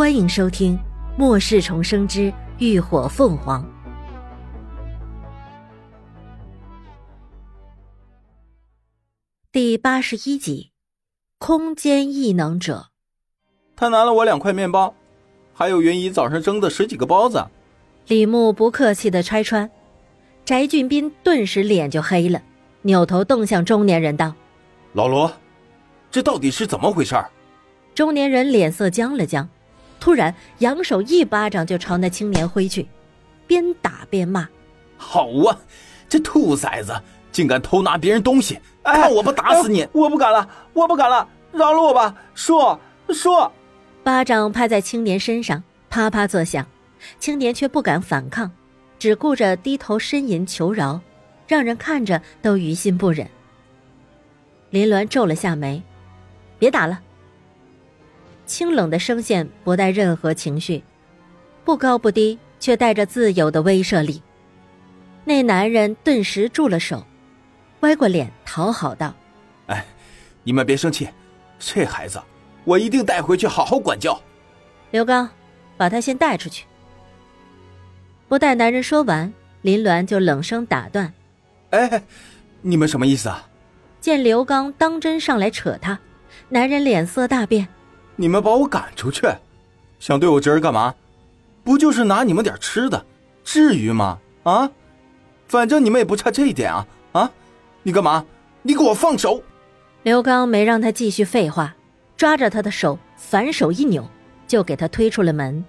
[0.00, 0.78] 欢迎收听
[1.18, 3.62] 《末世重生之浴火凤凰》
[9.52, 10.70] 第八十一集：
[11.36, 12.86] 空间异能者。
[13.76, 14.94] 他拿了我两块面包，
[15.52, 17.46] 还有云姨早上蒸的十几个包子。
[18.06, 19.70] 李牧不客气的拆穿，
[20.46, 22.40] 翟俊斌顿时脸就黑了，
[22.80, 24.34] 扭头瞪向中年人道
[24.94, 25.30] ：“老罗，
[26.10, 27.22] 这到底是怎么回事？”
[27.94, 29.46] 中年人脸色僵了僵。
[30.00, 32.88] 突然，扬手一巴掌就朝那青年挥去，
[33.46, 34.48] 边打边骂
[34.96, 35.56] ：“好啊，
[36.08, 36.98] 这兔崽子
[37.30, 38.58] 竟敢偷拿别人东西！
[38.82, 39.86] 看我不打死你！
[39.92, 42.14] 我不敢了，我不敢了，饶了我吧！
[42.34, 42.78] 叔
[43.10, 43.30] 叔。”
[44.02, 46.66] 巴掌拍在青年身上，啪啪作响，
[47.18, 48.50] 青年却不敢反抗，
[48.98, 50.98] 只顾着低头呻吟求饶，
[51.46, 53.28] 让人看着都于心不忍。
[54.70, 55.82] 林鸾皱了下眉
[56.58, 57.00] ：“别打了。”
[58.50, 60.82] 清冷的声线不带任何情绪，
[61.64, 64.20] 不高不低，却带着自由的威慑力。
[65.24, 67.06] 那男人顿时住了手，
[67.82, 69.14] 歪过脸讨好道
[69.70, 69.86] ：“哎，
[70.42, 71.08] 你们别生气，
[71.60, 72.20] 这孩子
[72.64, 74.20] 我一定带回去好好管教。”
[74.90, 75.30] 刘刚，
[75.76, 76.66] 把他先带出去。
[78.26, 81.14] 不待男人说完，林鸾就冷声打断
[81.70, 82.02] ：“哎，
[82.62, 83.48] 你们什么意思啊？”
[84.02, 85.96] 见刘刚当真上来扯他，
[86.48, 87.68] 男人脸色大变。
[88.20, 89.26] 你们把我赶出去，
[89.98, 90.94] 想对我侄儿干嘛？
[91.64, 93.06] 不就是拿你们点吃的，
[93.42, 94.18] 至于吗？
[94.42, 94.70] 啊，
[95.48, 96.86] 反正你们也不差这一点啊！
[97.12, 97.30] 啊，
[97.82, 98.26] 你干嘛？
[98.60, 99.42] 你给我放手！
[100.02, 101.74] 刘刚没让他继续废话，
[102.14, 104.06] 抓着他的手反手一扭，
[104.46, 105.64] 就给他推出了门。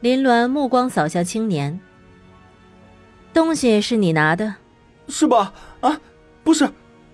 [0.00, 1.78] 林鸾目光扫向青年，
[3.32, 4.56] 东西是你拿的，
[5.06, 5.52] 是吧？
[5.80, 6.00] 啊，
[6.42, 6.68] 不是。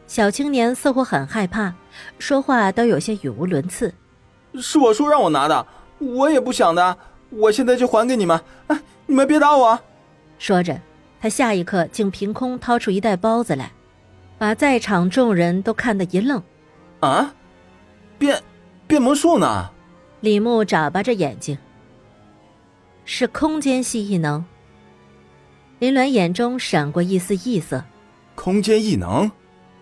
[0.06, 1.74] 小青年似乎很害怕，
[2.18, 3.92] 说话都有些语无伦次。
[4.60, 5.66] 是我叔让我拿的，
[5.98, 6.96] 我也不想的，
[7.30, 8.40] 我现在就还给你们。
[8.68, 9.78] 哎，你们别打我！
[10.38, 10.80] 说着，
[11.20, 13.72] 他下一刻竟凭空掏出一袋包子来，
[14.38, 16.42] 把在场众人都看得一愣。
[17.00, 17.34] 啊，
[18.18, 18.42] 变
[18.86, 19.70] 变魔术呢？
[20.20, 21.56] 李牧眨巴着眼睛，
[23.04, 24.44] 是空间系异能。
[25.78, 27.84] 林鸾眼中闪过一丝异色。
[28.34, 29.30] 空间异能？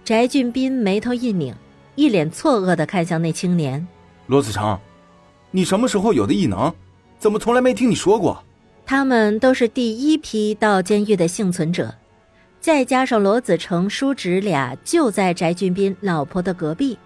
[0.05, 1.55] 翟俊斌眉头一拧，
[1.95, 3.87] 一脸错愕的看向那青年。
[4.27, 4.79] 罗子成，
[5.51, 6.73] 你什么时候有的异能？
[7.19, 8.43] 怎么从来没听你说过？
[8.87, 11.95] 他们都是第一批到监狱的幸存者，
[12.61, 16.99] 再加上罗子成叔侄俩就在翟俊斌老婆的隔壁，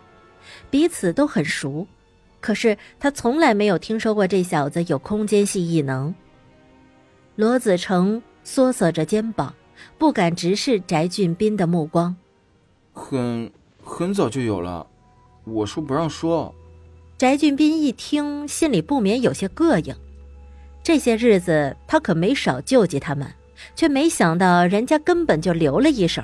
[0.71, 1.87] 彼此都很熟。
[2.41, 6.15] 可是他从来没有听说过这小子有空间系异能。
[7.35, 9.55] 罗子成缩缩着肩膀，
[9.99, 12.17] 不敢直视翟俊斌的目光。
[12.93, 13.51] 很
[13.83, 14.87] 很早就有了，
[15.45, 16.53] 我叔不让说。
[17.19, 19.93] 翟俊斌一听，心里不免有些膈应。
[20.85, 23.29] 这些日子他可没少救济他们，
[23.75, 26.23] 却没想到人家根本就留了一手。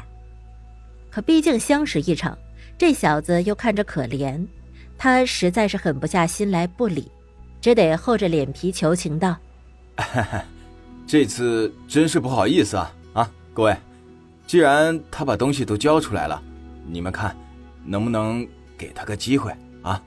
[1.10, 2.38] 可毕竟相识一场，
[2.78, 4.46] 这小子又看着可怜，
[4.96, 7.10] 他实在是狠不下心来不理，
[7.60, 9.36] 只得厚着脸皮求情道
[11.08, 13.76] ：“这次真是不好意思啊啊，各位，
[14.46, 16.40] 既然他把东西都交出来了，
[16.86, 17.36] 你们看，
[17.84, 18.46] 能不能
[18.78, 19.52] 给他个机会
[19.82, 20.00] 啊？”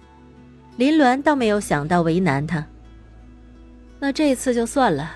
[0.78, 2.64] 林鸾倒没有想到为难他，
[4.00, 5.12] 那这次就算了，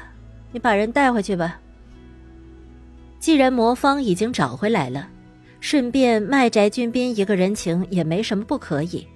[0.51, 1.59] 你把人带回去吧。
[3.19, 5.07] 既然魔方已经找回来了，
[5.59, 9.07] 顺便卖翟俊斌一个人情也没什么不可以。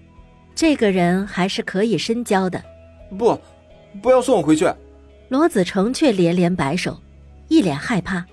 [0.53, 2.63] 这个人还是可以深交的。
[3.17, 3.35] 不，
[4.03, 4.72] 不要送我回去。
[5.29, 6.95] 罗子成却连连摆手，
[7.47, 8.23] 一脸害怕。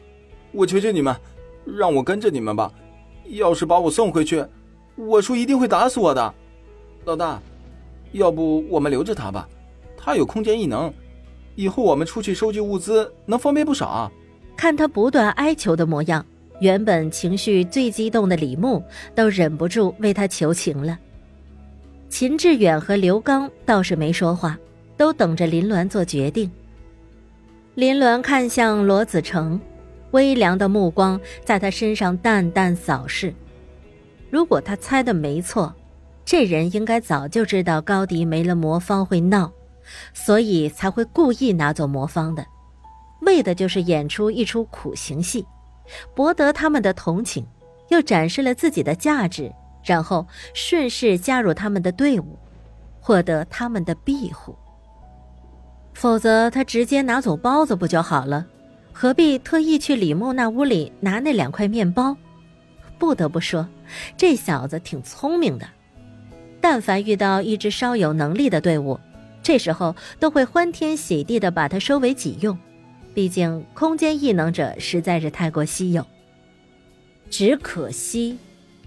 [0.52, 1.16] 我求求你们，
[1.64, 2.70] 让我跟着你们吧。
[3.28, 4.44] 要是把我送回去，
[4.96, 6.34] 我叔一定会打死我的。
[7.06, 7.40] 老大。
[8.12, 9.48] 要不我们留着他吧，
[9.96, 10.92] 他有空间异能，
[11.54, 14.10] 以后我们出去收集物资能方便不少。
[14.56, 16.24] 看他不断哀求的模样，
[16.60, 18.82] 原本情绪最激动的李牧
[19.14, 20.98] 都忍不住为他求情了。
[22.08, 24.58] 秦志远和刘刚倒是没说话，
[24.96, 26.50] 都等着林鸾做决定。
[27.74, 29.58] 林鸾看向罗子成，
[30.10, 33.32] 微凉的目光在他身上淡淡扫视。
[34.30, 35.74] 如果他猜的没错。
[36.24, 39.52] 这人应该早就知道高迪没了魔方会闹，
[40.14, 42.46] 所以才会故意拿走魔方的，
[43.22, 45.46] 为的就是演出一出苦行戏，
[46.14, 47.46] 博得他们的同情，
[47.88, 49.52] 又展示了自己的价值，
[49.84, 52.38] 然后顺势加入他们的队伍，
[53.00, 54.56] 获得他们的庇护。
[55.92, 58.46] 否则他直接拿走包子不就好了？
[58.92, 62.16] 何必特意去李牧那屋里拿那两块面包？
[62.98, 63.68] 不得不说，
[64.16, 65.66] 这小子挺聪明的。
[66.62, 68.98] 但凡遇到一支稍有能力的队伍，
[69.42, 72.56] 这时候都会欢天喜地的把它收为己用。
[73.12, 76.06] 毕竟空间异能者实在是太过稀有。
[77.28, 78.38] 只可惜，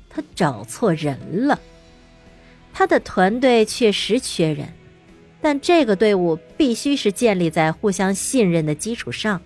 [0.10, 1.60] 他找错人了。
[2.74, 4.70] 他的团队确实缺人，
[5.42, 9.42] 但这个队伍必须是建立在互相信任的基础上，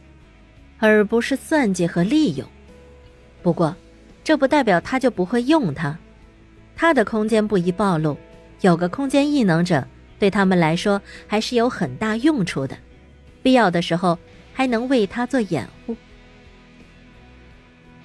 [0.78, 2.48] 而不是算计和利用。
[3.42, 3.76] 不过，
[4.24, 5.98] 这不代表他就不会用它。
[6.80, 8.16] 他的空间不宜暴露，
[8.62, 9.86] 有个空间异能者
[10.18, 12.78] 对他们来说还是有很大用处的。
[13.44, 14.18] 必要的时候。
[14.52, 15.96] 还能为他做掩护。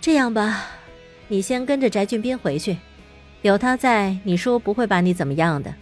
[0.00, 0.67] 这样吧，
[1.26, 2.76] 你先跟着翟俊斌回去，
[3.43, 5.75] 有他在，你叔不会把你怎么样的。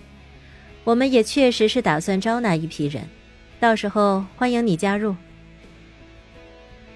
[0.85, 3.07] 我们也确实是打算招纳一批人，
[3.61, 5.15] 到时候欢迎你加入。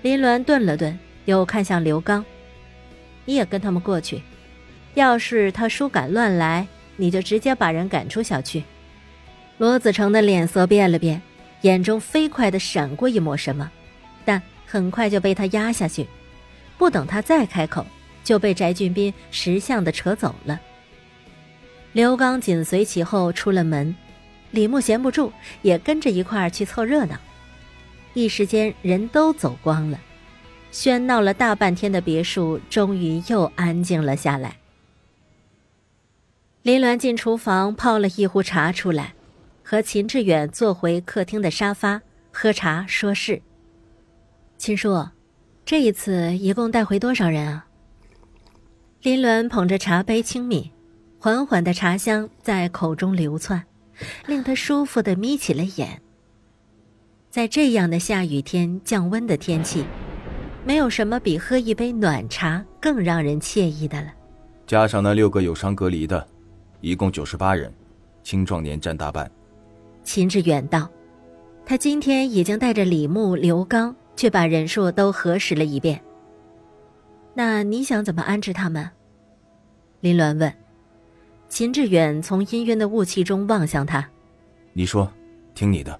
[0.00, 2.24] 林鸾顿了顿，又看向刘刚
[3.26, 4.22] ：“你也跟他们过去，
[4.96, 6.66] 要是他叔敢乱来，
[6.96, 8.64] 你就直接把人赶出小区。”
[9.58, 11.22] 罗子成的脸色变了变。
[11.62, 13.68] 眼中飞快的闪过一抹什么，
[14.24, 16.06] 但很快就被他压下去。
[16.78, 17.84] 不等他再开口，
[18.22, 20.60] 就被翟俊斌识相的扯走了。
[21.92, 23.96] 刘刚紧随其后出了门，
[24.50, 25.32] 李牧闲不住，
[25.62, 27.16] 也跟着一块儿去凑热闹。
[28.12, 29.98] 一时间人都走光了，
[30.70, 34.54] 喧闹了大半天的别墅终于又安静了下来。
[36.66, 39.14] 林鸾进厨房泡了一壶茶出来。
[39.62, 42.02] 和秦志远坐回客厅的沙发
[42.32, 43.40] 喝茶说事。
[44.58, 45.06] 秦叔，
[45.64, 47.66] 这一次一共带回多少人啊？
[49.02, 50.72] 林鸾捧着茶杯轻抿，
[51.20, 53.62] 缓缓的茶香在口中流窜，
[54.26, 56.02] 令他舒服的眯起了眼。
[57.30, 59.84] 在这样的下雨天、降温的天气，
[60.64, 64.12] 没有什么比喝一杯暖茶更让人惬意的了。
[64.66, 66.26] 加上那六个有伤隔离的，
[66.86, 67.74] 一共九十八人，
[68.22, 69.28] 青壮年占大半。
[70.04, 70.88] 秦志远道
[71.66, 76.00] ：“他今天已经带着李牧、刘刚去把人数都核实了一遍。
[77.34, 78.88] 那你想怎么安置他们？”
[79.98, 80.54] 林鸾问。
[81.48, 84.08] 秦志远从氤氲的雾气中望向他
[84.72, 85.12] ：“你说，
[85.56, 85.98] 听你的。”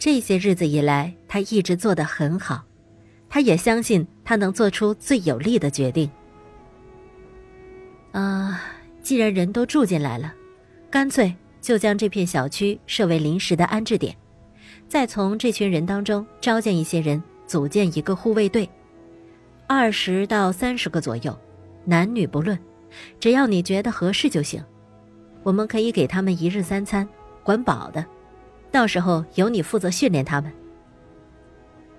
[0.00, 2.64] 这些日子以来，他一直做得很好，
[3.28, 6.10] 他也相信他能做出最有利的决定。
[8.12, 8.62] 啊，
[9.06, 10.34] 既然人都住进来了，
[10.90, 11.32] 干脆。
[11.60, 14.16] 就将这片小区设为临时的安置点，
[14.88, 18.68] 再从这群人当中招建一些人，组建一个护卫队，
[19.68, 21.36] 二十到三十个左右，
[21.84, 22.56] 男女不论，
[23.20, 24.62] 只要你觉得合适就行。
[25.44, 27.08] 我们可以给他们一日三餐，
[27.44, 28.04] 管饱的，
[28.72, 30.52] 到时候由你负责训练他们。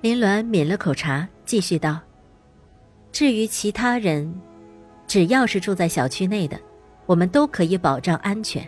[0.01, 1.99] 林鸾抿了口茶，继续道
[3.13, 4.33] ：“至于其他人，
[5.07, 6.57] 只要是住在小区内的，
[7.07, 8.63] 我们都可以保障安全。”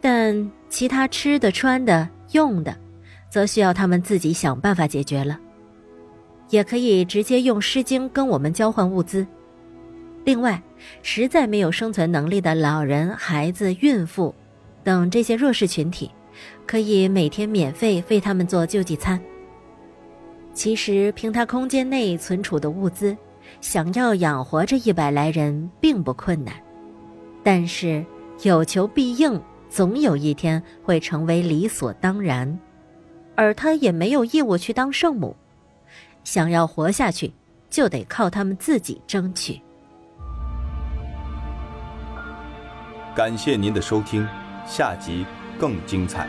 [0.00, 2.76] 但其他吃的、穿的、用的，
[3.28, 5.40] 则需要他们自己想办法解决了。
[6.50, 9.26] 也可以直接用诗经跟我们交换物资。
[10.24, 10.62] 另外，
[11.02, 14.34] 实在没有生存能力的老人、孩子、孕妇
[14.82, 16.10] 等这些弱势群体，
[16.66, 19.18] 可以每天免费为他们做救济餐。
[20.52, 23.16] 其实，凭他空间内存储的物资，
[23.60, 26.54] 想要养活这一百来人并不困难。
[27.44, 28.04] 但是，
[28.42, 29.40] 有求必应。
[29.70, 32.60] 总有一天会成为理所当然，
[33.34, 35.34] 而他也没有义务去当圣母。
[36.22, 37.32] 想要活下去，
[37.68, 39.60] 就得靠他们自己争取。
[43.16, 44.24] 感谢您的收听，
[44.64, 45.26] 下集
[45.58, 46.28] 更精彩。